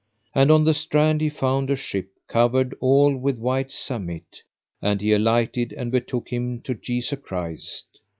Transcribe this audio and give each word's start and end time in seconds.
And 0.33 0.49
on 0.51 0.63
the 0.63 0.73
strand 0.73 1.21
he 1.21 1.29
found 1.29 1.69
a 1.69 1.75
ship 1.75 2.07
covered 2.27 2.73
all 2.79 3.15
with 3.15 3.37
white 3.37 3.69
samite, 3.71 4.41
and 4.81 4.99
he 4.99 5.13
alighted, 5.13 5.73
and 5.73 5.91
betook 5.91 6.29
him 6.33 6.59
to 6.61 6.73
Jesu 6.73 7.15
Christ. 7.17 8.01